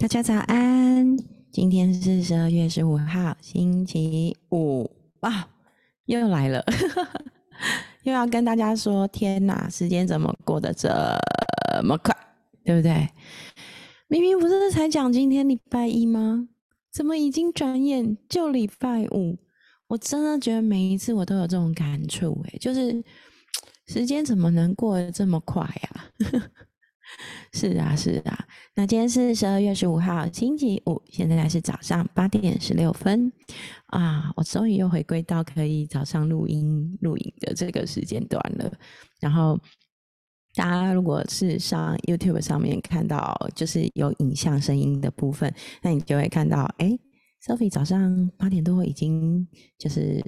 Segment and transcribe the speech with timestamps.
[0.00, 1.16] 大家早安，
[1.50, 4.88] 今天是十二月十五号，星期五
[5.22, 5.48] 哇，
[6.04, 6.64] 又来了，
[8.04, 10.88] 又要跟大家说，天哪，时间怎么过得这
[11.82, 12.16] 么快，
[12.64, 13.08] 对不对？
[14.06, 16.48] 明明不是才讲今天礼拜一吗？
[16.92, 19.36] 怎么已经转眼就礼拜五？
[19.88, 23.02] 我真的觉得每一次我都有这种感触，诶就是
[23.88, 26.04] 时间怎么能过得这么快呀？
[27.52, 28.46] 是啊，是啊。
[28.74, 33.32] 那今天是十二月十五号，星期五，现在是早上八点十六分
[33.86, 34.32] 啊！
[34.36, 38.72] 我终于又回归到可以早上录音录影的这个时间段了。
[39.20, 39.58] 然后
[40.54, 45.52] 大家如果是上 YouTube 上面看到，就是有影像、声音的部分，
[45.82, 46.98] 那你就会看到，哎
[47.44, 50.22] ，Sophie 早上八点多已经就是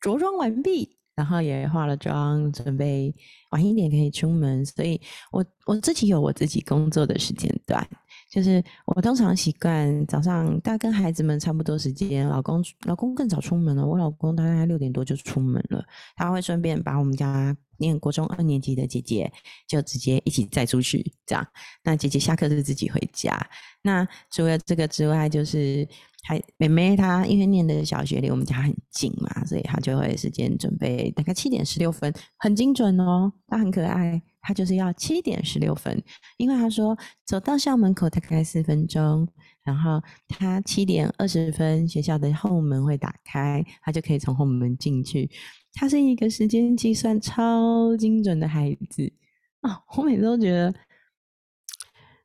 [0.00, 0.98] 着装完毕。
[1.16, 3.14] 然后也化了妆，准备
[3.50, 4.64] 晚一点可以出门。
[4.66, 5.00] 所以，
[5.30, 7.86] 我我自己有我自己工作的时间段，
[8.30, 13.86] 就是我通常习惯早上大概跟孩子们差不多时间，老公老公更早出门了。
[13.86, 15.84] 我老公大概六点多就出门了，
[16.16, 19.32] 他会顺便把我们家念国中二年级的姐姐
[19.68, 21.46] 就直接一起载出去，这样。
[21.84, 23.38] 那姐姐下课就自己回家。
[23.82, 25.86] 那除了这个之外，就是。
[26.26, 33.30] 还妹妹她因为念的小学离我们家很近嘛，所以她就会时间准备大概七点十六分，很精准哦。
[33.46, 36.02] 她很可爱，她就是要七点十六分，
[36.38, 39.28] 因为她说走到校门口大概四分钟，
[39.62, 45.30] 然后她七点二十分学校的后门会打开，她就可以从后门进去。
[45.74, 49.12] 她是一个时间计算超精准的孩子
[49.60, 49.78] 啊！
[49.96, 50.74] 我每次都觉得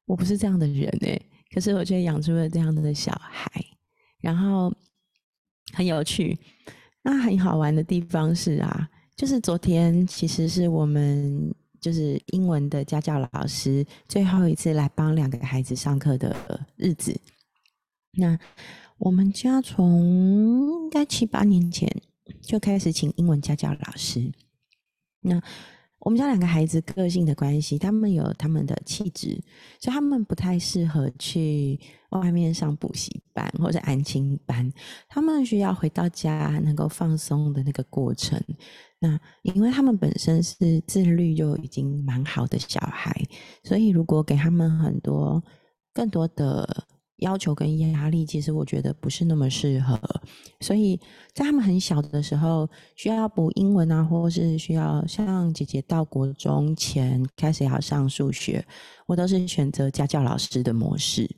[0.06, 1.20] 我不是这样的人哎，
[1.54, 3.50] 可是我却养出了这样的小孩。
[4.22, 4.74] 然后
[5.74, 6.38] 很有趣，
[7.02, 16.36] 那很好玩的地方是啊，就是昨天其实是我们就是英文的家教老师最后一次来帮两个孩子上课的
[16.76, 17.18] 日子。
[18.12, 18.38] 那
[18.98, 21.90] 我们家从应该七八年前
[22.42, 24.32] 就开始请英文家教老师。
[25.22, 25.42] 那
[26.00, 29.42] 我们家两个孩子个性的关系，他们有他们的气质，
[29.80, 31.80] 所以他们不太适合去
[32.12, 34.72] 外面上补习班或者安亲班。
[35.08, 38.42] 他们需要回到家能够放松的那个过程。
[39.00, 43.14] 那因为他们本身是自律就已经蛮好的小孩，
[43.64, 45.44] 所以如果给他们很多
[45.94, 46.86] 更多的。
[47.20, 50.00] 要求跟压力，其实我觉得不是那么适合，
[50.62, 51.00] 所以
[51.34, 58.66] 在他们很小的时候，需要补英文啊，或是需要像姐姐到国中前开始要上数学，
[59.06, 61.30] 我都是选择家教老师的模式，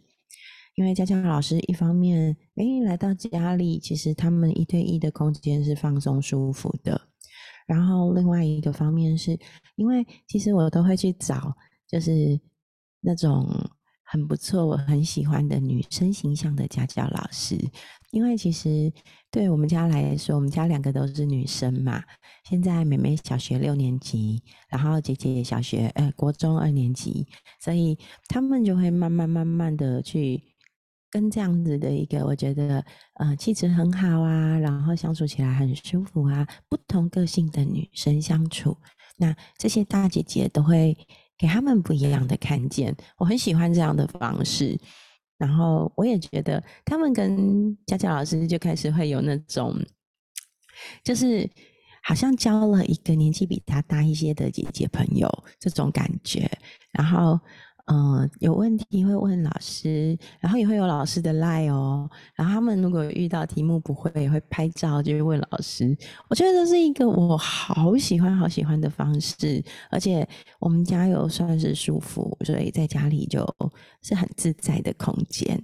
[0.76, 7.02] 因为家教老师一方面，哎，来到家里，其实他们一对一的空间是放松舒服的，
[7.68, 9.40] 然后另外一个方面是，
[9.76, 11.56] 因为其实我都会去找，
[11.88, 12.40] 就是
[13.02, 13.48] 那种。
[14.12, 17.58] 很不错，我很喜欢的女生形象的家教老师，
[18.12, 18.92] 因为其实
[19.32, 22.04] 对我们家来说，我们家两个都是女生嘛。
[22.44, 27.26] 现在妹妹小学六年级，然后姐姐小学呃国中二年级，
[27.62, 30.44] 所以他们就会慢慢慢慢的去
[31.10, 32.84] 跟这样子的一个我觉得
[33.14, 38.76] 呃气质很好啊，然后相处起来很舒服啊，不同个性的女生相处，
[39.16, 40.98] 那这些大姐姐都会。
[41.42, 44.80] 给他们不一样的看见，我很喜欢这样的方式。
[45.40, 49.76] 然后我也觉得他们跟佳佳老师就开始会有那种，
[51.04, 51.50] 就是
[52.04, 55.28] 好像交了一个年纪比他大一些的姐姐朋友
[55.60, 56.48] 这种感觉。
[56.92, 57.40] 然后。
[57.92, 62.10] 嗯，有问题会问老师，然后也会有老师的赖哦。
[62.36, 65.94] 然后他们如果遇到题目不会，也会拍照就会问老师。
[66.30, 70.26] 我觉得这是一个我好喜欢、好喜欢的方式，而且
[70.62, 73.46] 我们家又算是舒服，所以在家里就
[74.04, 75.62] 是很自在的空间。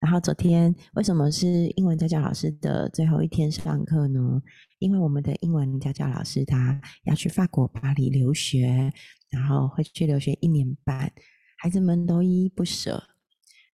[0.00, 4.40] 然后昨天为什么是英文家教老师的最后一天上课呢？
[4.78, 8.90] 因为我们的英文家教老师他要去法国巴黎留学，
[9.28, 11.12] 然后会去留学一年半。
[11.58, 13.02] 孩子们都依依不舍，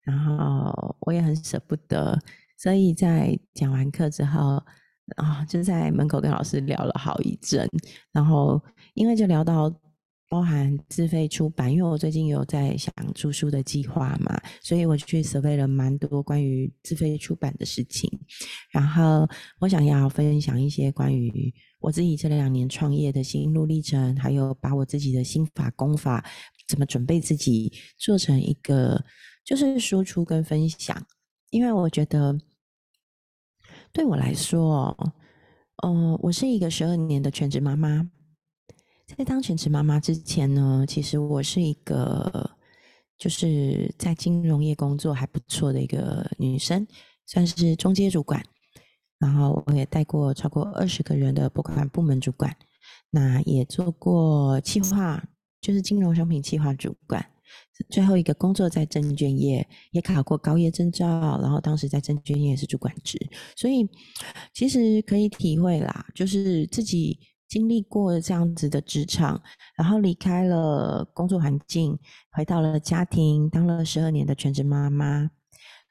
[0.03, 2.17] 然后我也很舍不得，
[2.57, 4.63] 所以在讲完课之后，
[5.17, 7.69] 啊，就在门口跟老师聊了好一阵，
[8.11, 8.61] 然后
[8.93, 9.69] 因为就聊到
[10.29, 18.09] 包含自费出版，因为我最近有在想出书的计划嘛，所以我去准备了蛮多关于自费出版的事情，
[18.71, 19.27] 然后
[19.59, 26.25] 我想要分享一些关于我自己这两年创业的心路历程，还有把我自己的心法功法。
[26.67, 29.03] 怎么准备自己做成一个
[29.43, 31.05] 就是输出跟分享？
[31.49, 32.37] 因为我觉得
[33.91, 34.95] 对我来说，
[35.83, 38.09] 呃，我是一个十二年的全职妈妈。
[39.05, 42.49] 在当全职妈妈之前呢，其实我是一个
[43.17, 46.87] 就是在金融业工作还不错的一个女生，
[47.25, 48.43] 算是中阶主管。
[49.19, 52.55] 然后我也带过超过二十个人的拨款部门主管，
[53.09, 55.23] 那也做过企划，
[55.63, 57.25] 就是金融商品企划主管。
[57.89, 63.17] 最后一个工作在证券业，也考过高业证照，然后当时在证券业是主管职，
[63.55, 63.87] 所以
[64.53, 69.41] 其实可以体会啦，就是自己经历过这样子的职场，
[69.75, 71.97] 然后离开了工作环境，
[72.31, 75.31] 回到了家庭，当了十二年的全职妈妈。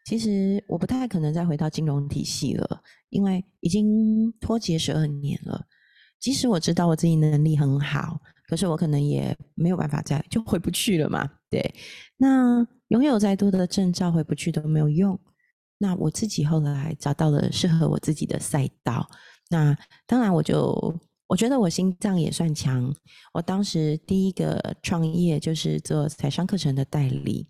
[0.05, 5.67] 其实我不太可能再回到金融体系了，因为已经脱节十二年了。
[6.21, 8.21] 即使我知道我自己能力很好。
[8.52, 11.75] 可是我可能也没有办法再就回不去了嘛，对。
[12.19, 15.19] 那拥有再多的证照回不去都没有用。
[15.78, 19.08] 那我自己后来找到了适合我自己的赛道。
[19.49, 19.75] 那
[20.06, 20.94] 当然，我就
[21.26, 22.94] 我觉得我心脏也算强。
[23.32, 27.49] 我当时第一个创业就是做财商课程的代理。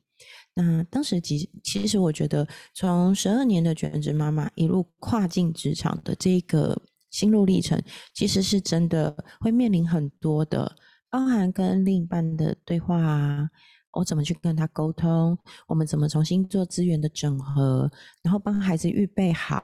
[0.55, 7.83] 那当时其其实我觉得从十二年的全职妈妈一路跨进职场的这个心路历程，
[8.15, 10.77] 其实是真的会面临很多的。
[11.13, 13.51] 包含跟另一半的对话啊，
[13.93, 15.39] 我怎么去跟他沟通？
[15.67, 17.91] 我们怎么重新做资源的整合？
[18.23, 19.63] 然后帮孩子预备好。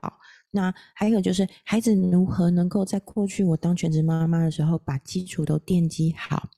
[0.51, 6.51] 那还有就是，孩子如何能够在过去我当全职妈妈的时候，把基础都奠基好？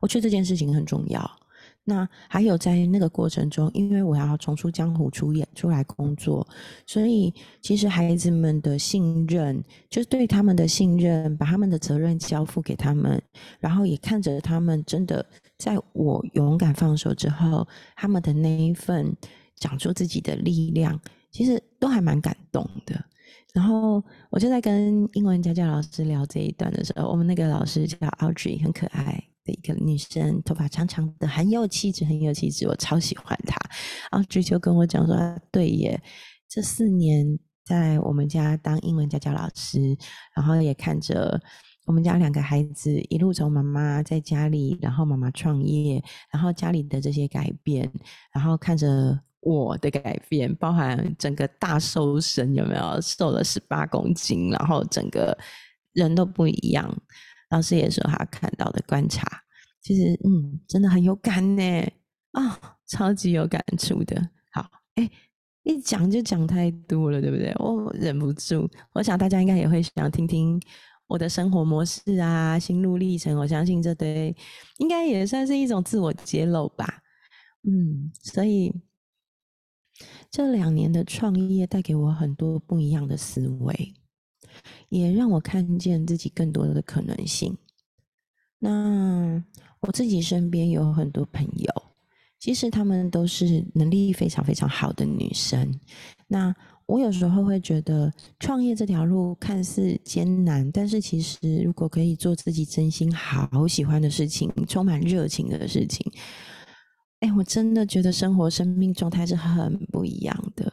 [0.00, 1.41] 我觉得这件事情很重要。
[1.84, 6.46] 那还有在那个过程中，因为我要重出江湖出演出来工作，
[6.86, 13.20] 所以其实孩子们的信任，就是对他们的信任，把他们的责任交付给他们，
[13.58, 15.26] 然后也看着他们真的
[15.58, 19.12] 在我勇敢放手之后，他们的那一份
[19.56, 21.00] 讲出自己的力量，
[21.32, 23.04] 其实都还蛮感动的。
[23.52, 29.31] 然后我就在跟英文家教老师聊这一段的时候，我们那个老师叫 Audrey，很可爱。
[29.44, 33.56] 的一个女生，头发长长的，很有气质，很有气质，我超喜欢她。
[34.10, 35.16] 然后追求跟我讲说
[35.50, 36.00] ：“对耶，
[36.48, 39.96] 这四年在我们家当英文家教老师，
[40.34, 41.40] 然后也看着
[41.86, 46.02] 我们家两个孩子一路从妈妈在家里，然后妈妈创业，
[46.32, 47.90] 然后家里的这些改变，
[48.32, 55.36] 然后看着我的改变，包含整个大瘦身有没有瘦了十八公斤，然后整个
[55.92, 56.88] 人都不一样。”
[57.52, 59.26] 老师也说他看到的观察，
[59.82, 61.62] 其实嗯，真的很有感呢
[62.32, 64.30] 啊，超级有感触的。
[64.50, 65.08] 好，哎，
[65.62, 67.52] 一讲就讲太多了，对不对？
[67.58, 70.58] 我忍不住，我想大家应该也会想听听
[71.06, 73.38] 我的生活模式啊，心路历程。
[73.38, 74.34] 我相信这对
[74.78, 77.02] 应该也算是一种自我揭露吧。
[77.64, 78.74] 嗯，所以
[80.30, 83.94] 这两年的创业带给我很多不一样的思维。
[84.88, 87.56] 也让我看见自己更多的可能性。
[88.58, 89.42] 那
[89.80, 91.82] 我自己身边有很多朋友，
[92.38, 95.78] 其实他们都是能力非常非常好的女生。
[96.28, 96.54] 那
[96.86, 106.04] 我有时候会觉得，创业这条路看似艰难，但是其实如果可以做自己真心好喜欢的事情，充满热情的事情，
[107.20, 110.71] 哎，我真的觉得生活生命状态是很不一样的。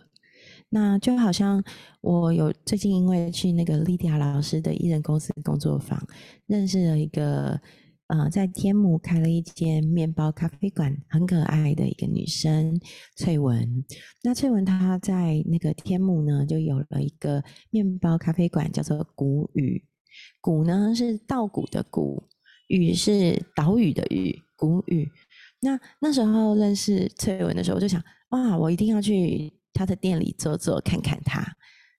[0.71, 1.63] 那就好像
[2.01, 5.99] 我有最近因为去那个莉迪亚老师的艺人公司工作坊，
[6.45, 7.59] 认识了一个
[8.05, 12.79] 呃在天母开了一间面包咖啡馆，很可爱的一个女生
[13.15, 13.83] 翠文。
[14.21, 19.83] 那翠文她在那个天母呢，就有了一个面包咖啡馆，叫做谷雨。
[20.39, 22.23] 谷呢是稻谷的谷，
[22.67, 25.09] 雨是岛屿的屿，谷雨。
[25.61, 27.99] 那那时候认识翠文的时候，我就想，
[28.29, 29.51] 哇，我一定要去。
[29.79, 31.41] 他的店里坐坐看看他，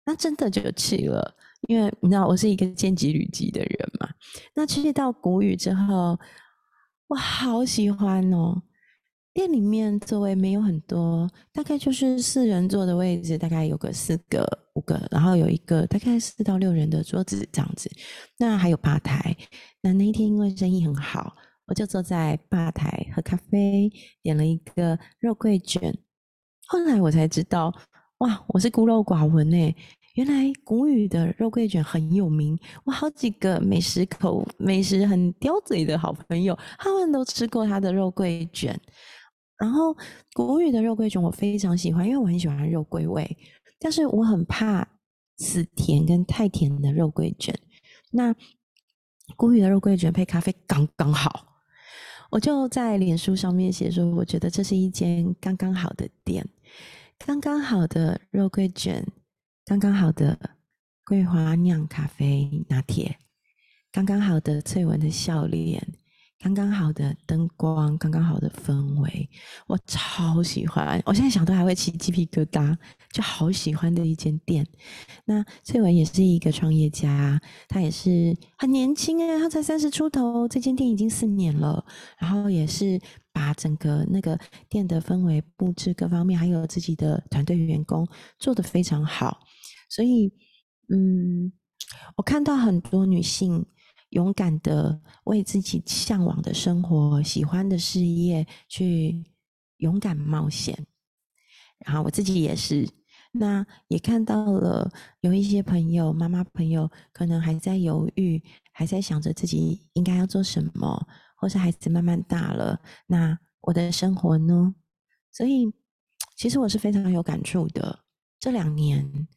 [0.04, 1.34] 那真的就去了，
[1.66, 4.06] 因为你知道我是一个见机旅机的人嘛。
[4.54, 6.18] 那去到谷雨之后，
[7.06, 8.62] 我好喜欢哦。
[9.32, 17.90] 店里面座位没有很多，大概就是四人座的位置，大概有个四个、五个，然后有一个大概四到六人的桌子这样子。
[18.36, 19.34] 那还有吧台。
[19.80, 21.34] 那那一天因为生意很好，
[21.66, 25.96] 我就坐在吧台喝咖啡，点了一个肉桂卷。
[26.72, 27.74] 后来我才知道，
[28.18, 29.74] 哇，我是孤陋寡闻呢。
[30.14, 38.80] 原来谷雨的肉桂卷很有名，我好几个美食口、美食很刁嘴的好朋友，他们都吃过他的肉桂卷。
[39.58, 39.96] 然后
[40.32, 43.36] 谷雨的肉桂卷我非常喜欢，因为我很喜欢肉桂味，
[43.80, 44.86] 但是我很怕
[45.38, 47.52] 死甜跟太甜的肉桂卷。
[48.12, 48.32] 那
[49.34, 51.48] 谷雨的肉桂卷配咖啡刚刚好。
[52.30, 56.48] 我就在脸书上面写说，我觉得这是一间刚刚好的店，
[57.18, 59.06] 刚刚好的肉桂卷，
[59.64, 60.56] 刚刚好的
[61.04, 63.18] 桂花酿咖啡拿铁，
[63.92, 65.86] 刚刚好的翠文的笑脸，
[66.42, 69.28] 刚刚好的灯光，刚刚好的氛围，
[69.66, 70.98] 我超喜欢。
[71.04, 72.74] 我现在想都还会起鸡皮疙瘩，
[73.12, 74.66] 就好喜欢的一间店。
[75.26, 81.84] 那翠文也是一个创业家，他也是很年轻哎，他才三十出头，这间店已经四年了，
[82.18, 82.98] 然后也是
[83.34, 89.40] 把整个那个店的氛围、布置各方面，还有自己的团队员工做得非常好。
[89.90, 90.32] 所以，
[90.88, 91.52] 嗯，
[92.16, 93.66] 我看到很多女性。
[94.10, 99.24] 勇敢的为自己向往的生活、喜欢的事业去
[99.78, 100.86] 勇敢冒险，
[101.78, 102.88] 然后我自己也是，
[103.32, 114.74] 那也看到了有一些朋友、妈妈朋友可能还在犹豫，还在想着自己应该要做什么，或是孩子慢慢大了，那我的生活呢？
[115.32, 115.72] 所以，
[116.36, 118.00] 其实我是非常有感触的。
[118.40, 119.28] 这两年，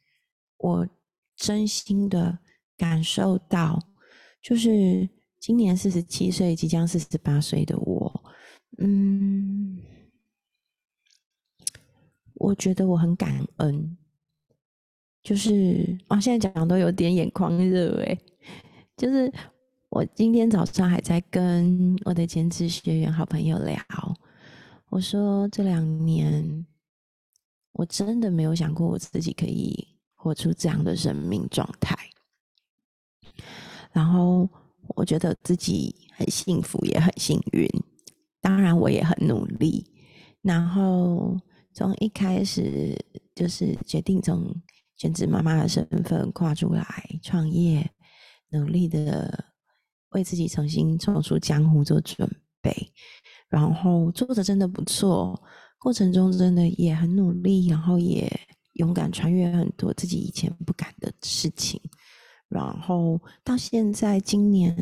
[0.57, 0.87] 我
[1.35, 2.39] 真心的
[2.75, 3.92] 感受到。
[4.43, 5.09] 就是
[5.39, 8.23] 今年四十七岁，即将四十八岁的我，
[8.77, 9.81] 嗯，
[12.35, 13.97] 我觉得我很感恩。
[15.23, 18.19] 就是啊，现在讲都有点眼眶热诶。
[18.97, 19.31] 就是
[19.87, 23.77] 我今天早上还在跟我的兼职学员好朋友聊，
[24.89, 26.65] 我说这两年
[27.71, 31.97] 我真的没有想过我自己可以活出这样的生命状态。
[33.93, 34.49] 然后
[34.95, 37.67] 我觉得自己很幸福，也很幸运。
[38.41, 39.85] 当然，我也很努力。
[40.41, 41.37] 然后
[41.73, 42.93] 从一开始
[43.33, 44.53] 就是决定从
[44.97, 46.85] 全职妈妈的身份跨出来
[47.21, 47.89] 创业，
[48.49, 49.45] 努力的
[50.09, 52.29] 为自己重新走出江湖做准
[52.61, 52.75] 备。
[53.47, 55.41] 然后做的真的不错，
[55.79, 58.29] 过程中真的也很努力，然后也
[58.73, 61.79] 勇敢穿越很多自己以前不敢的事情。
[62.49, 64.75] 然后到现在，今年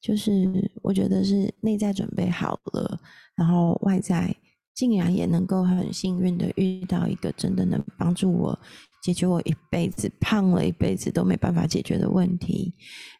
[0.00, 3.00] 就是我觉得是内在准备好了，
[3.34, 4.34] 然后外在
[4.74, 8.58] 竟然也能够很幸运的遇到一个真的能帮助我
[9.02, 12.74] 解决我一辈子胖了一辈子都没办法解决的问题，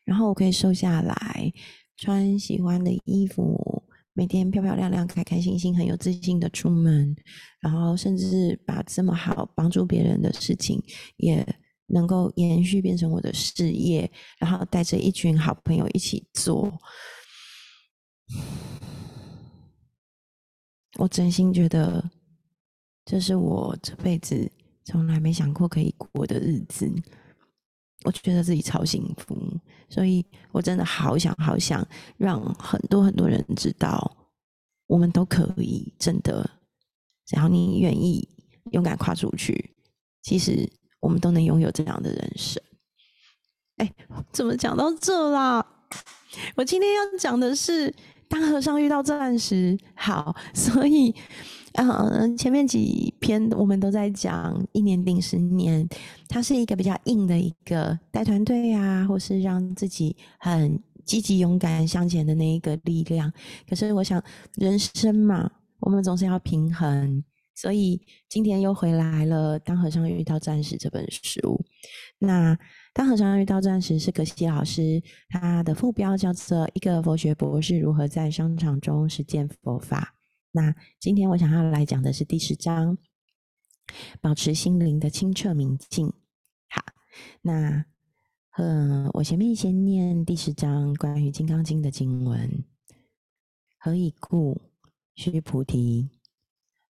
[0.04, 1.50] 然后我可以瘦下来，
[1.96, 3.82] 穿喜欢的衣服，
[4.12, 7.16] 每天漂漂亮亮、开开心心、很有自信的出门，
[7.60, 10.82] 然后甚至把这么好帮助别人的事情
[11.16, 11.46] 也。
[11.86, 16.72] 能够延续变成我的事业，然后带着一群好朋友一起做，
[20.96, 22.10] 我真心觉得
[23.04, 24.50] 这是我这辈子
[24.84, 26.90] 从来没想过可以过的日子。
[28.04, 29.34] 我就觉得自己超幸福，
[29.88, 31.86] 所以我真的好想好想
[32.16, 34.28] 让很多很多人知道，
[34.86, 36.50] 我们都可以，真的，
[37.26, 38.28] 只要你愿意
[38.72, 39.74] 勇敢跨出去，
[40.22, 40.70] 其实。
[41.04, 42.62] 我们都能拥有这样的人生。
[43.76, 43.92] 哎，
[44.32, 45.64] 怎么讲到这啦？
[46.56, 47.94] 我今天要讲的是
[48.26, 49.78] 当和尚遇到钻石。
[49.94, 51.14] 好， 所以，
[51.74, 55.86] 嗯，前面几篇我们都在讲一年定十年，
[56.26, 63.30] 它是一个比较硬的一个带团队啊，或是让自己很积极勇敢向前的那一个力量。
[63.68, 64.22] 可是，我想
[64.54, 67.22] 人生嘛，我们总是要平衡。
[67.54, 69.58] 所以今天又回来了。
[69.58, 71.64] 当和尚遇到钻石这本书，
[72.18, 72.58] 那
[72.92, 80.14] 当和尚遇到钻石是葛西老师他的副标叫做“一个佛学博士如何在商场中实践佛法”。
[80.52, 82.98] 那今天我想要来讲的是第十章，
[84.20, 86.12] 保持心灵的清澈明净。
[86.68, 86.82] 好，
[87.42, 87.84] 那
[88.56, 92.64] 嗯，我前面先念第十章关于《金刚经》的经文：
[93.78, 94.60] 何以故？
[95.16, 96.13] 须菩提。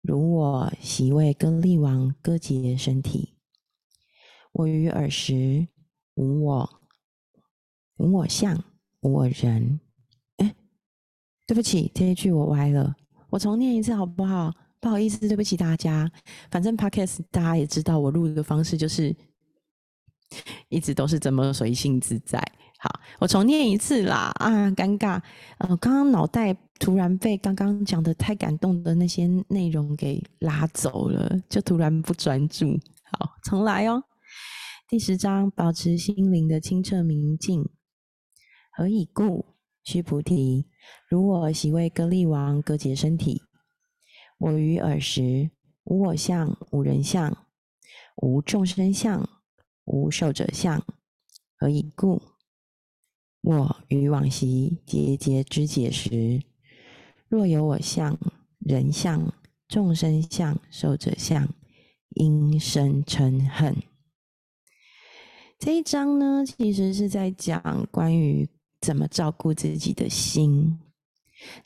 [0.03, 3.35] 如我席位跟力王割截身体，
[4.51, 5.65] 我于尔时
[6.15, 6.69] 无我，
[7.95, 8.61] 无我相，
[8.99, 9.79] 无我人。
[10.37, 10.55] 哎，
[11.47, 12.93] 对不起，这一句我歪了，
[13.29, 14.53] 我重念一次好不好？
[14.81, 16.11] 不好意思，对不起大家。
[16.51, 19.15] 反正 podcast 大家也知道，我录的方式就是
[20.67, 22.45] 一直都是这么随性自在。
[22.83, 24.29] 好，我重念一次啦！
[24.39, 25.21] 啊，尴尬，
[25.57, 32.77] 呃，刚刚脑袋突然被刚刚讲的太感动的那些内容给拉走了，就突然不专注。
[33.09, 34.03] 好，重来哦。
[34.89, 37.69] 第十章，保持心灵的清澈明净。
[38.73, 39.45] 何以故？
[39.85, 40.65] 须菩提，
[41.07, 43.43] 如我昔为割利王割截身体，
[44.37, 45.51] 我于尔时
[45.85, 47.47] 无我相，无人相，
[48.17, 49.25] 无众生相，
[49.85, 50.83] 无寿者相。
[51.57, 52.21] 何以故？
[53.43, 56.41] 我于往昔节节之解时，
[57.27, 58.17] 若有我相、
[58.59, 59.33] 人相、
[59.67, 61.45] 众生相、寿者相，
[62.11, 63.75] 因生嗔恨。
[65.59, 68.47] 这一章呢，其实是在讲关于
[68.79, 70.79] 怎么照顾自己的心。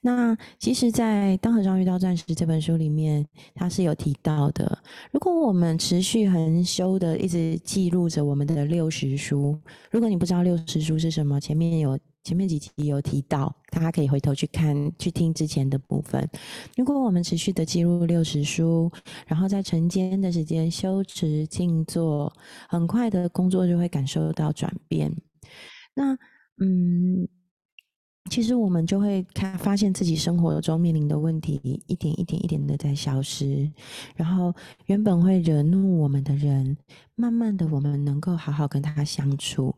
[0.02, 4.78] 那其实，在《当和尚遇到钻石》这本书里面，他是有提到的。
[5.12, 9.60] 如果我们持续恒修的一直记录着我们的六十书，
[9.92, 16.30] 如果你不知道六十书是什么，前面有前面几集有提到，大家可以回头去看去听之前的部分。
[16.76, 18.92] 如果我们持续的记录六十书，
[19.26, 22.32] 然后在晨间的时间修持静坐，
[22.68, 25.16] 很快的工作就会感受到转变。
[25.94, 26.18] 那
[26.60, 27.28] 嗯。
[28.30, 33.72] 其实我们就会看，发现自己生活中面临的问题，一点一点一点的在消失。
[34.16, 34.54] 然后
[34.86, 36.78] 原本会惹怒我们的人，
[37.16, 39.74] 慢慢的我们能够好好跟他相处。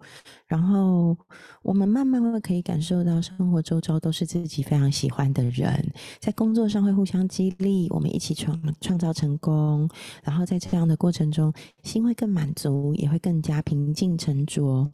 [0.48, 1.16] 然后
[1.62, 9.90] 我们慢慢会可以感受到，生活周遭都是自己非常喜欢的人，在工作上会互相激励，我们一起创创造成功。
[10.24, 11.54] 然后在这样的过程中，
[11.84, 14.92] 心会更满足，也会更加平静沉着。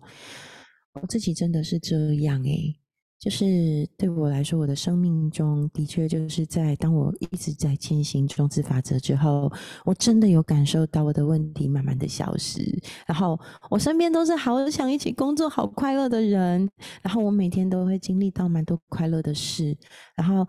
[0.93, 2.75] 我自己真的是这样诶。
[3.17, 9.51] 就是对我来说，我的生命中的确就是在当我一直在践行种子法则之后，
[9.83, 12.61] 我真的有感受到我的问题慢慢的消失，
[13.07, 16.69] 然后我身边都是好想一起工作、好快乐的人，
[17.01, 19.75] 然后我每天都会经历到蛮多快乐的事，
[20.15, 20.47] 然后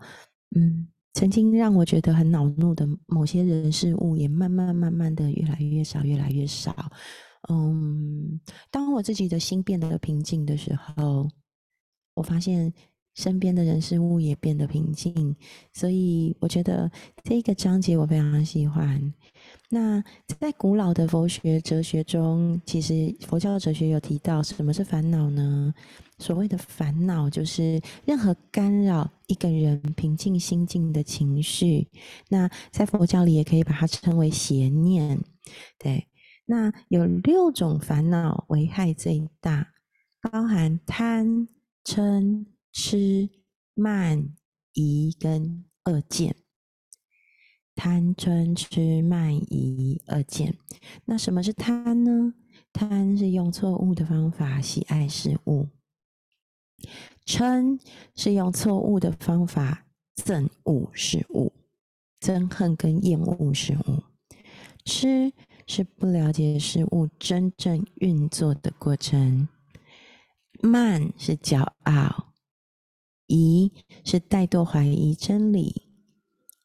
[0.55, 6.75] 嗯，曾经让我觉得很恼怒的某些人事物，也慢慢慢慢的越来越少，越来越少。
[7.49, 11.27] 嗯，当我自己的心变得平静的时候。
[12.17, 12.73] 我发现
[13.13, 15.35] 身边的人事物也变得平静，
[15.73, 16.91] 所以我觉得
[17.23, 19.13] 这一个章节我非常喜欢。
[19.69, 20.03] 那
[20.39, 25.73] 在古老的佛学哲学中，其实佛教的哲学有提到什么是烦恼呢？
[26.19, 31.87] 所谓的烦恼就是任何干扰一个人平静心境的情绪。
[32.29, 35.19] 那在佛教里也可以把它称为邪念。
[35.79, 36.07] 对，
[36.45, 39.67] 那有六种烦恼危害最大，
[40.21, 41.47] 包含贪。
[41.87, 43.29] 嗔、痴、
[43.73, 44.35] 慢、
[44.73, 46.35] 疑跟恶见，
[47.75, 50.57] 贪、嗔、痴、慢、疑、恶见。
[51.05, 52.33] 那什么是贪呢？
[52.73, 55.69] 贪是用错误的方法喜爱事物，
[57.25, 57.79] 嗔
[58.13, 59.85] 是用错误的方法
[60.17, 61.53] 憎恶事物，
[62.19, 64.03] 憎恨跟厌恶事物。
[64.83, 65.31] 痴
[65.65, 69.47] 是不了解事物真正运作的过程。
[70.61, 72.33] 慢是骄傲，
[73.27, 73.71] 疑
[74.03, 75.83] 是怠惰怀疑真理，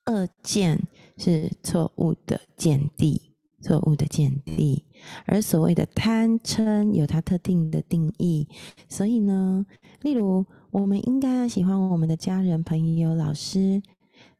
[0.06, 4.84] 恶见是错误的见地，错误的见地。
[5.26, 8.48] 而所谓的贪嗔有它特定的定义，
[8.88, 9.66] 所以呢，
[10.00, 13.82] 例如我们应该要喜欢我们的家人、朋友、老师。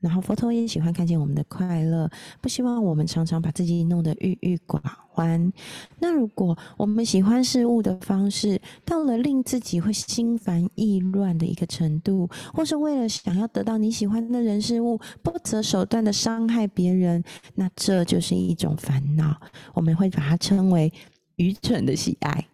[0.02, 2.10] 然后佛陀也喜欢看见我们的快乐，
[2.40, 5.52] 不希望我们常常把自己弄得郁郁寡欢。
[6.00, 17.22] 那如果我们喜欢事物的方式到了令自己会心烦意乱的一个程度，或是为了想要得到你喜欢的人事物，不择手段的伤害别人，
[17.54, 19.40] 那这就是一种烦恼。
[19.72, 20.92] 我们会把它称为
[21.36, 22.48] 愚蠢的喜爱，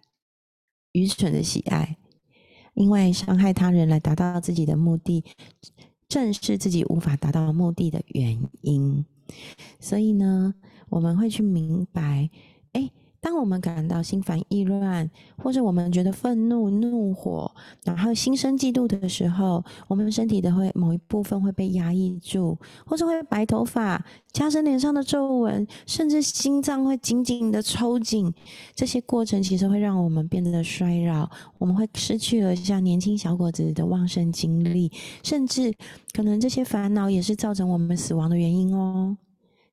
[0.92, 1.96] 愚蠢的喜爱，
[2.74, 5.24] 因为伤害他人来达到自己的目的。
[6.08, 9.04] 正是自己无法达到目的的原因，
[9.78, 10.54] 所以呢，
[10.88, 12.30] 我们会去明白，
[13.20, 17.50] 当我们感到心烦意乱，或者我们觉得愤怒、怒火，
[17.84, 28.32] 然后心生嫉妒的时候，我们身体的会某一部分会被压抑住，或者会白头发、加深脸上的皱纹，甚至心脏会紧紧的抽紧。
[28.74, 31.28] 这些过程其实会让我们变得衰老，
[31.58, 34.92] 我们会失去了像年轻小伙子的旺盛精力，
[35.24, 35.74] 甚至
[36.12, 39.16] 可能这些烦恼也是造成我们死亡的原因哦。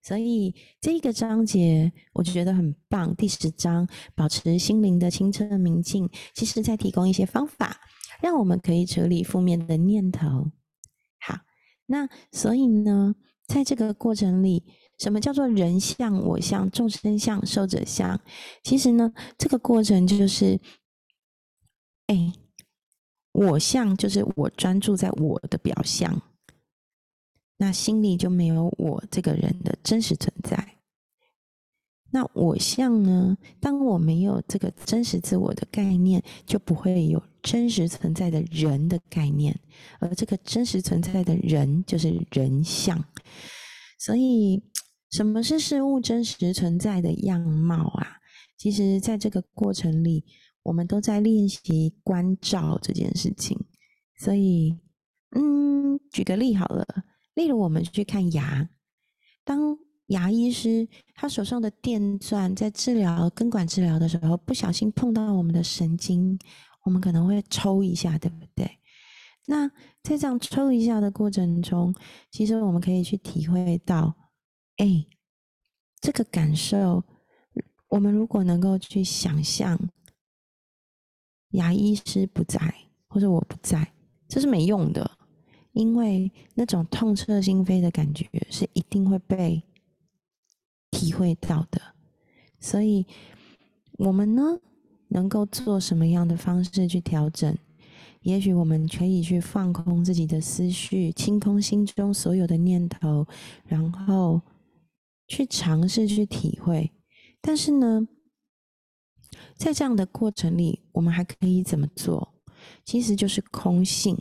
[0.05, 3.15] 所以这个章节我就觉得很棒。
[3.15, 7.81] 第十章保持心灵的清澈明净，其实在提供一些方法，
[8.21, 10.51] 让我们可以处理负面的念头。
[11.19, 11.39] 好，
[11.87, 13.15] 那所以呢，
[13.47, 14.63] 在这个过程里，
[14.99, 18.21] 什么叫做人相、我相、众生相、受者相？
[18.61, 20.61] 其实呢，这个过程就是，
[22.05, 22.31] 哎，
[23.31, 26.21] 我相就是我专注在我的表象。
[27.57, 30.73] 那心里就没有我这个人的真实存在。
[32.11, 33.37] 那我像呢？
[33.59, 39.59] 当我没有这个真实自我的概念，就不会有真实存在的人的概念。
[39.99, 43.03] 而这个真实存在的人，就是人像。
[43.99, 44.63] 所以，
[45.11, 48.17] 什么是事物真实存在的样貌啊？
[48.57, 50.23] 其实，在这个过程里，
[50.63, 53.59] 我们都在练习关照这件事情。
[54.17, 54.79] 所以，
[55.35, 56.85] 嗯，举个例好了。
[57.35, 58.67] 例如，我们去看牙，
[59.43, 66.37] 当牙医师他手上的电钻在治疗根管治疗的时候，不小心碰到我们的神经，
[66.83, 68.69] 我们可能会抽一下，对不对？
[69.47, 69.67] 那
[70.01, 71.93] 在这样抽一下的过程中，
[72.31, 74.15] 其实我们可以去体会到，
[74.77, 75.05] 哎，
[75.99, 77.03] 这个感受，
[77.89, 79.79] 我们如果能够去想象，
[81.49, 82.73] 牙医师不在，
[83.07, 83.93] 或者我不在，
[84.27, 85.14] 这是没用的，
[85.75, 89.61] 因为那种痛彻心扉的感觉是一定会被
[90.89, 91.81] 体会到的。
[92.61, 93.05] 所以，
[93.97, 94.57] 我们呢，
[95.09, 97.55] 能够做什么样的方式去调整？
[98.21, 103.27] 也许我们可以去放空自己的思绪，清空心中所有的念头，
[103.65, 104.41] 然后
[105.27, 106.89] 去尝试去体会。
[107.41, 108.07] 但是呢，
[109.57, 112.33] 在这样的过程里，我们还可以怎么做？
[112.85, 114.17] 其实就是空性。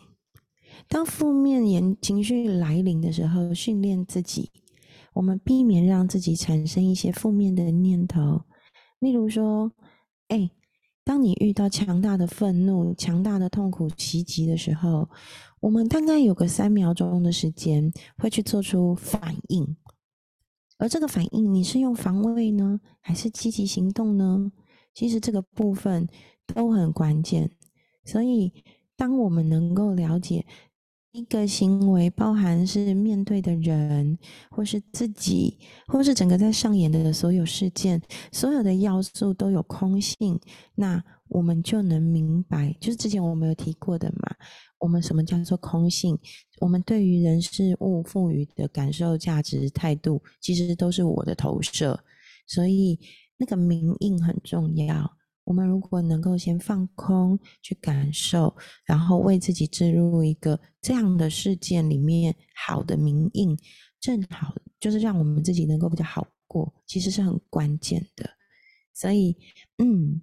[0.88, 4.50] 当负面言情绪来临的时候，训练自己，
[5.14, 8.42] 我们避免让自己产生一些负面的念头。
[8.98, 9.72] 例如说，
[10.28, 10.50] 哎。
[11.06, 15.06] 当你遇到强大的愤怒、强大的痛苦袭击的时候，
[15.60, 19.76] 我们大概有个三秒钟的时间会去做出反应，
[20.78, 24.50] 而这个反应你是用防卫呢，还是积极行动呢？
[24.94, 26.08] 其实这个部分
[26.46, 27.50] 都很关键。
[28.06, 28.50] 所以，
[28.96, 30.44] 当我们能够了解。
[31.12, 34.18] 一个行为包含是面对的人，
[34.50, 38.02] 或是自己，或是整个在上演的所有事件，
[38.32, 40.40] 所有的要素都有空性，
[40.74, 44.34] 那我们就能明白，就是之前我们有提过的嘛。
[44.80, 46.18] 我们什么叫做空性？
[46.60, 52.02] 我们对于人事物赋予的感受、价值、态度，其实都是我的投射，
[52.48, 52.98] 所以
[53.36, 55.16] 那个明印很重要。
[55.44, 63.54] 我们如果能够先放空去感受，然后为自己置入一个这样的事件里面好的名印，
[64.00, 68.28] 正好就是让我们自己能够比较好过，其实是很关键的。
[68.94, 69.36] 所以，
[69.78, 70.22] 嗯，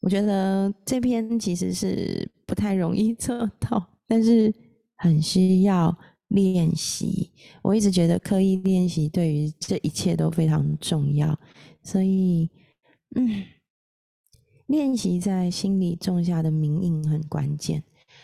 [0.00, 4.54] 我觉得这篇其实是不太容易 做到，但是
[4.96, 5.96] 很需要
[6.28, 7.32] 练习。
[7.62, 11.38] 我一直觉得刻意练习对于这一切都非常重要，
[11.82, 12.50] 所以，
[13.16, 13.44] 嗯。
[14.66, 17.82] 练习在心里种下的名印很关键。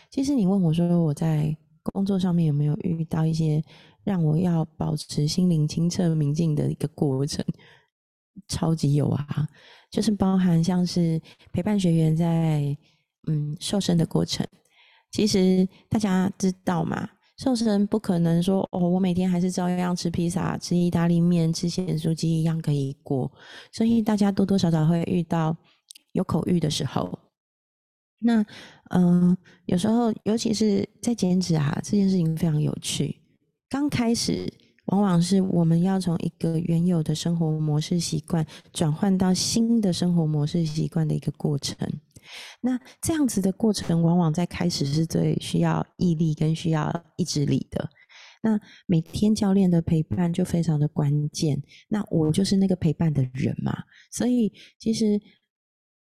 [0.09, 3.63] 其实你问我说我在工作上面有没有遇到一些
[4.03, 7.45] 让我要保持心灵清澈明净的一个过程，
[8.47, 9.47] 超级有啊！
[9.91, 12.75] 就是包含像是陪伴学员在
[13.27, 14.45] 嗯瘦身的过程。
[15.11, 23.31] 其实大家知道嘛，瘦身不可能说哦，我每天还是照样吃披萨、吃意大利面、吃咸酥鸡一样可以过。
[23.71, 25.55] 所以大家多多少少会遇到。
[26.13, 27.17] 有口欲的时候，
[28.19, 28.45] 那
[28.89, 33.19] 嗯，有时候尤其是在减脂啊，这件事情非常有趣。
[33.69, 34.51] 刚开始
[34.87, 41.75] 往往是我们要从一个原有的生活模式习惯转换到新的生活模式习惯的一个过程。
[42.61, 47.89] 那这样子的过程，往往在开始是最需要毅力跟需要意志力的。
[48.43, 51.61] 那每天教练的陪伴就非常的关键。
[51.87, 55.19] 那我就是那个陪伴的人嘛，所以其实。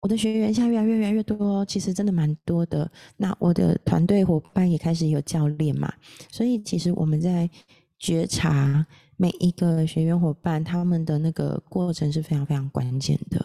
[0.01, 2.91] 我的学员现在越来越越来越多，其实真的蛮多的。
[3.17, 5.93] 那我的团队伙伴也开始有教练嘛，
[6.31, 7.51] 所以其实我们在
[7.99, 13.45] 觉察每一个学员伙伴他们的那个过程是非常非常关键的。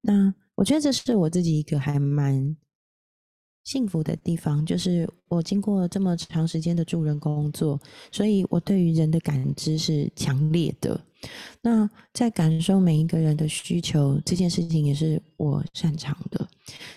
[0.00, 2.56] 那我觉得这是我自己一个还蛮
[3.62, 11.00] 幸福的地方，就是我经过这么长时间的助人工作，所以我对于人的感知是强烈的。
[11.60, 16.46] 那在感受每一个人的需求这件事情，也是我擅长的。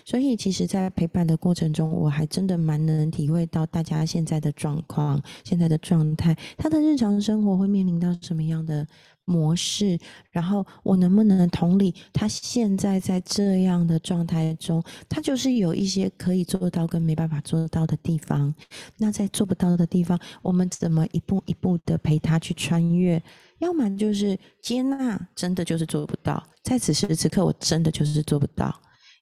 [0.04, 8.86] 所以，其实，在陪伴的过程中，我还真的蛮能体会到大家现在的状况、现在的状态，他的日常生活会面临到什么样的
[9.24, 9.98] 模式，
[10.30, 18.54] 然后我能不能同理他现在在这样的状态中，他就是有一些可以做到跟没办法做到的地方。
[18.98, 23.22] 那在做不到的地方，我们怎么一步一步的陪他去穿越？
[23.58, 28.70] 要么就是接纳，真的就是做不到，在此时此刻我真的就是做不到；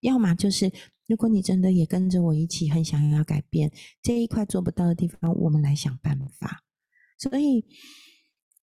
[0.01, 0.71] 要么就是
[1.07, 3.71] 如果你真的也跟着我一起很想要改变
[4.03, 6.63] 这一块做不到的地方，我们来想办法。
[7.19, 7.65] 所以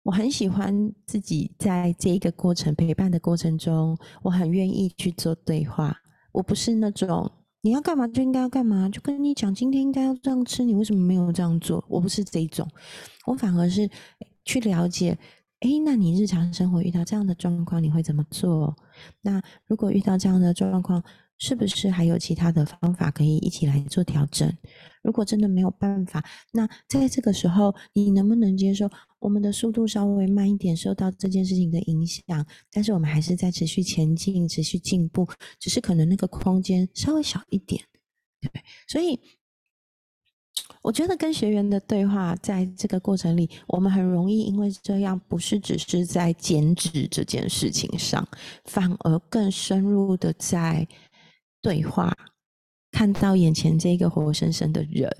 [0.02, 5.96] 我很喜欢自己在这一个过程陪伴的过程中，我很愿意去做对话。
[6.32, 7.30] 我不是那种
[7.62, 11.82] 你要干嘛就应该要干嘛，就跟你讲今天应该要这样吃，你为什么没有这样做？
[11.88, 12.68] 我不是这种，
[13.26, 13.88] 我反而是
[14.44, 15.18] 去了解。
[15.62, 18.76] 哎，那你日常生活遇到这样的状况，你会怎么做？
[19.20, 21.04] 那如果遇到这样的状况，
[21.38, 24.52] 是不是还有其他的方法可以一起来做调整？
[25.04, 32.44] 如果真的没有办法，那在这个时候，你能不能接受我们的速度稍微慢一点，受到这件事情的影响？
[32.72, 35.28] 但是我们还是在持续前进，持续进步，
[35.60, 37.80] 只是可能那个空间稍微小一点，
[38.40, 38.64] 对不对？
[38.88, 39.20] 所以。
[40.82, 48.26] 我觉得跟学员的对话，在这个过程里，我们很容易因为这样，不是只是在减脂这件事情上，
[48.64, 50.86] 反而更深入的在
[51.60, 52.12] 对话。
[52.92, 55.10] 看到眼前这个活生生的人，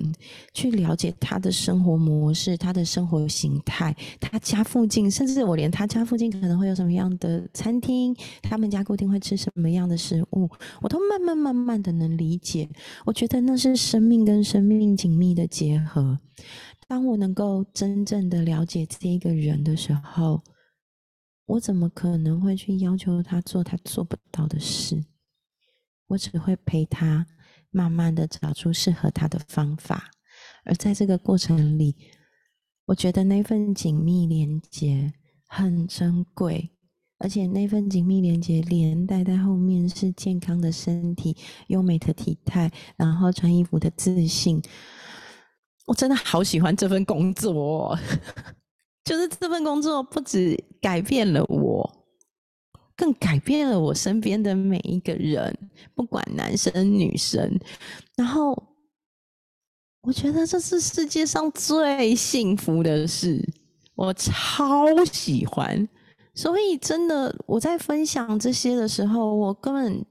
[0.53, 10.49] 去了解他的生活模式、他的生活形态，他家附近，甚至我连他家附近可能会有什么样的餐厅，他们家固定会吃什么样的食物，
[10.83, 12.69] 我都慢慢慢慢的能理解。
[13.07, 16.19] 我觉得那是生命跟生命紧密的结合。
[16.87, 20.43] 当我能够真正的了解这一个人的时候，
[21.47, 25.03] 我怎么可能会去要求他做他做不到的事？
[26.09, 27.27] 我只会陪他。
[27.73, 30.11] 慢慢的找出适合他的方法，
[30.65, 31.97] 而在这个过程里，
[32.85, 35.13] 我觉得那份紧密连接
[35.49, 36.71] 很珍贵，
[37.19, 41.37] 而且那份紧密连接连带在后面是健康的身体、
[41.69, 44.63] 优美的体态，然后穿衣服的自信。
[45.87, 47.99] 我真的好喜欢这份工作，
[49.05, 52.02] 就是这份工作不止改变了我。
[53.03, 55.53] 更改变了我身边的每一个人，
[55.93, 57.59] 不管男生女生。
[58.15, 58.57] 然后，
[60.03, 63.45] 我觉得这是世界上最幸福的事，
[63.97, 65.89] 我超喜欢。
[66.33, 70.07] 所以，真的，我在分享这些的时候，我根本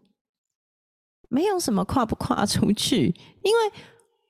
[1.30, 3.72] 没有什么跨不跨出去，因为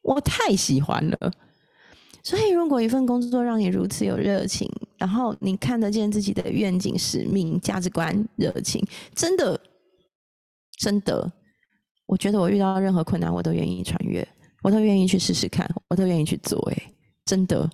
[0.03, 1.33] 我太喜欢了。
[2.23, 9.59] 所以，如果一份工作让你如此有热情，然后你看得见自己的愿景、使命、价值观、热情，真的，
[10.79, 11.31] 真的，
[12.05, 14.27] 我觉得我遇到任何困难，我都愿意穿越，
[14.61, 16.59] 我都愿意去试试看，我都愿意去做。
[16.71, 16.93] 哎，
[17.25, 17.69] 真的，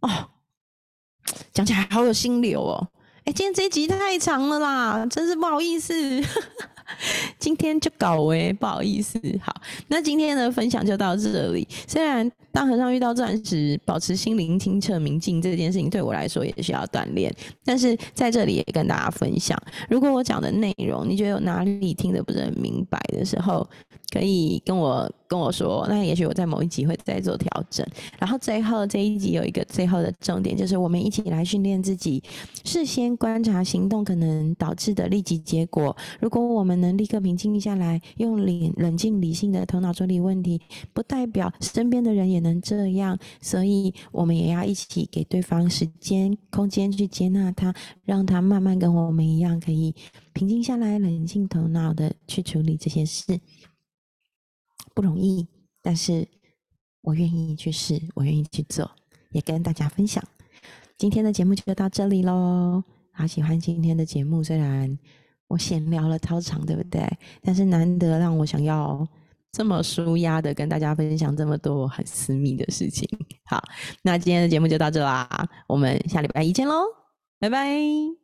[0.00, 0.28] 哦，
[1.52, 2.88] 讲起来好有心流哦。
[3.24, 5.94] 哎，今天这集太长了啦，真是不好意思。
[7.38, 9.20] 今天就搞哎，不好意思。
[9.42, 9.54] 好，
[9.88, 11.66] 那今天的分享就到这里。
[11.86, 23.68] 虽然大和尚遇到钻石，保持心灵清澈明净这件事情对我来说也需要锻炼，但是在这里也跟大家分享，如果我讲的内容你觉得有哪里听得不是很明白的时候，
[24.12, 27.86] 可以跟我跟我说，那也许我在某一集会再做调整。
[28.18, 32.22] 然后最后这一集有一个最后的重点，就是我们一起来训练自己，
[32.66, 35.96] 事先观察行动可能导致的立即结果。
[36.20, 40.60] 如果我们能立刻平静下来，用冷冷静理性的头脑处理问题，
[40.92, 43.18] 不代表身边的人也能这样。
[43.40, 49.94] 所以我们也要一起给对方时间、空间去接纳他，让他慢慢跟我们一样，可以
[50.34, 53.40] 平静下来、冷静头脑的去处理这些事。
[54.94, 55.46] 不容易，
[55.80, 56.26] 但是
[57.00, 58.90] 我愿意去试，我愿意去做，
[59.30, 60.22] 也跟大家分享。
[60.96, 62.82] 今天的节目就到这里喽。
[63.12, 64.98] 好喜欢今天的节目，虽然
[65.48, 67.06] 我闲聊了超长，对不对？
[67.42, 69.06] 但是难得让我想要
[69.50, 73.06] 这么舒压的跟大家分享这么多很私密的事情。
[73.44, 73.62] 好，
[74.02, 75.28] 那今天的节目就到这啦，
[75.66, 76.84] 我们下礼拜一见喽，
[77.38, 78.21] 拜拜。